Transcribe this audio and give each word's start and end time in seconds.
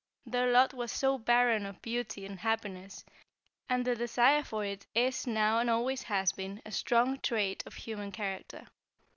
Their 0.25 0.49
lot 0.51 0.73
was 0.73 0.91
so 0.91 1.19
barren 1.19 1.63
of 1.67 1.79
beauty 1.83 2.25
and 2.25 2.39
happiness, 2.39 3.05
and 3.69 3.85
the 3.85 3.93
desire 3.95 4.41
for 4.41 4.65
it 4.65 4.87
is, 4.95 5.27
now 5.27 5.59
and 5.59 5.69
always 5.69 6.01
has 6.01 6.31
been, 6.31 6.59
a 6.65 6.71
strong 6.71 7.19
trait 7.19 7.61
of 7.67 7.75
human 7.75 8.11
character. 8.11 8.65